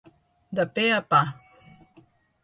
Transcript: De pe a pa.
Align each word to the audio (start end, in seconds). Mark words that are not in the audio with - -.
De 0.59 0.63
pe 0.79 0.85
a 0.93 0.97
pa. 1.13 1.19